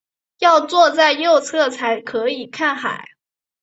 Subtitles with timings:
[0.39, 3.05] 要坐在右侧才可以看海